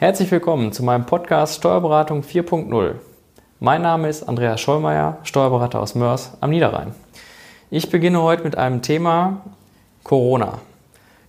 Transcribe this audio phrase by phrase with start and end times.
[0.00, 2.94] Herzlich willkommen zu meinem Podcast Steuerberatung 4.0.
[3.58, 6.94] Mein Name ist Andreas Schollmeier, Steuerberater aus Mörs am Niederrhein.
[7.70, 9.42] Ich beginne heute mit einem Thema
[10.02, 10.54] Corona.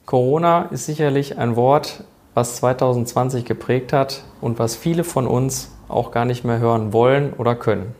[0.05, 6.12] Corona ist sicherlich ein Wort, was 2020 geprägt hat und was viele von uns auch
[6.12, 7.94] gar nicht mehr hören wollen oder können.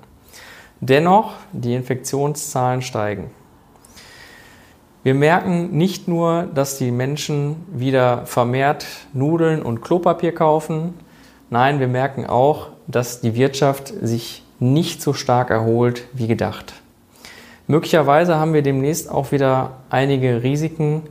[0.80, 3.30] Dennoch, die Infektionszahlen steigen.
[5.04, 10.94] Wir merken nicht nur, dass die Menschen wieder vermehrt Nudeln und Klopapier kaufen,
[11.50, 16.74] nein, wir merken auch, dass die Wirtschaft sich nicht so stark erholt wie gedacht.
[17.66, 21.02] Möglicherweise haben wir demnächst auch wieder einige Risiken,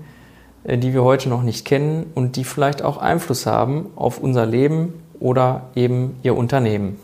[0.63, 4.47] äh, die wir heute noch nicht kennen und die vielleicht auch Einfluss haben auf unser
[4.47, 7.01] Leben oder eben Ihr Unternehmen.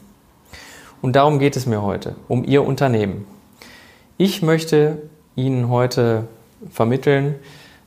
[1.02, 3.26] Und darum geht es mir heute, um Ihr Unternehmen.
[4.18, 4.98] Ich möchte
[5.34, 6.28] Ihnen heute
[6.70, 7.34] vermitteln,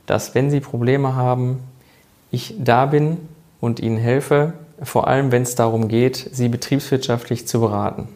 [0.06, 1.60] dass wenn Sie Probleme haben,
[2.30, 3.18] ich da bin
[3.60, 8.08] und Ihnen helfe, vor allem wenn es darum geht, Sie betriebswirtschaftlich zu beraten.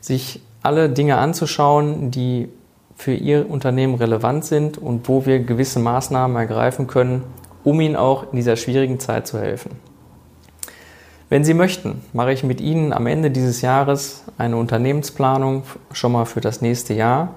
[0.00, 2.48] Sich alle Dinge anzuschauen, die
[2.96, 7.22] für Ihr Unternehmen relevant sind und wo wir gewisse Maßnahmen ergreifen können,
[7.64, 9.72] um Ihnen auch in dieser schwierigen Zeit zu helfen.
[11.28, 16.24] Wenn Sie möchten, mache ich mit Ihnen am Ende dieses Jahres eine Unternehmensplanung schon mal
[16.24, 17.34] für das nächste Jahr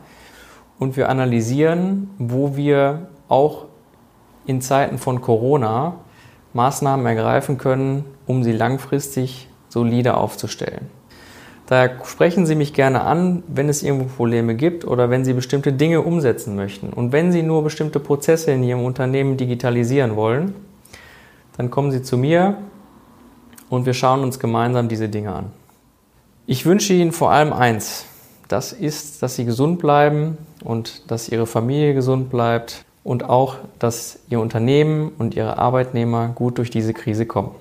[0.80, 3.66] und wir analysieren, wo wir auch
[4.46, 5.96] in Zeiten von Corona
[6.54, 10.88] Maßnahmen ergreifen können, um sie langfristig solide aufzustellen.
[11.68, 15.72] Daher sprechen Sie mich gerne an, wenn es irgendwo Probleme gibt oder wenn Sie bestimmte
[15.72, 16.90] Dinge umsetzen möchten.
[16.90, 20.56] Und wenn Sie nur bestimmte Prozesse in Ihrem Unternehmen digitalisieren wollen,
[21.58, 22.58] dann kommen Sie zu mir
[23.70, 25.52] und wir schauen uns gemeinsam diese Dinge an.
[26.48, 28.06] Ich wünsche Ihnen vor allem eins.
[28.48, 34.20] Das ist, dass Sie gesund bleiben und dass Ihre Familie gesund bleibt und auch, dass
[34.30, 37.52] Ihr Unternehmen und Ihre Arbeitnehmer gut durch diese Krise kommen.